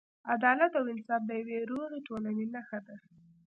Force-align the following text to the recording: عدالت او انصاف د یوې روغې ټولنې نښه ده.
عدالت 0.33 0.71
او 0.79 0.85
انصاف 0.93 1.21
د 1.25 1.31
یوې 1.41 1.57
روغې 1.71 1.99
ټولنې 2.07 2.45
نښه 2.53 2.79
ده. 2.87 2.95